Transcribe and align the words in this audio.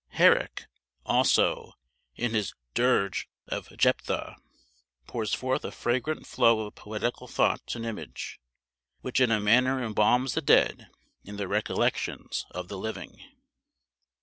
Herrick, 0.13 0.65
also, 1.05 1.73
in 2.15 2.31
his 2.33 2.55
"Dirge 2.73 3.29
of 3.47 3.67
Jephtha," 3.77 4.35
pours 5.05 5.35
forth 5.35 5.63
a 5.63 5.69
fragrant 5.71 6.25
flow 6.25 6.65
of 6.65 6.73
poetical 6.73 7.27
thought 7.27 7.75
and 7.75 7.85
image, 7.85 8.39
which 9.01 9.19
in 9.21 9.29
a 9.29 9.39
manner 9.39 9.83
embalms 9.83 10.33
the 10.33 10.41
dead 10.41 10.89
in 11.23 11.37
the 11.37 11.47
recollections 11.47 12.47
of 12.49 12.67
the 12.67 12.79
living. 12.79 13.21